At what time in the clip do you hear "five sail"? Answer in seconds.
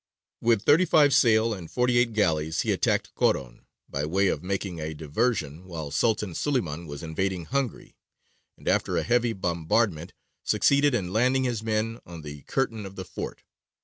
0.85-1.53